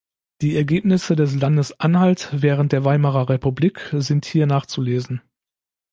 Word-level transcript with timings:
Die 0.41 0.55
Ergebnisse 0.55 1.15
des 1.15 1.35
Landes 1.35 1.79
Anhalt 1.79 2.29
während 2.31 2.71
der 2.71 2.83
Weimarer 2.83 3.29
Republik 3.29 3.93
sind 3.95 4.25
hier 4.25 4.47
nachzulesen. 4.47 5.21